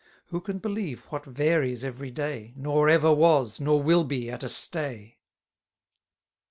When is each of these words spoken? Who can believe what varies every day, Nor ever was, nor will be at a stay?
Who 0.29 0.41
can 0.41 0.57
believe 0.57 1.01
what 1.09 1.27
varies 1.27 1.83
every 1.83 2.09
day, 2.09 2.53
Nor 2.55 2.89
ever 2.89 3.13
was, 3.13 3.59
nor 3.61 3.83
will 3.83 4.03
be 4.03 4.31
at 4.31 4.41
a 4.43 4.49
stay? 4.49 5.19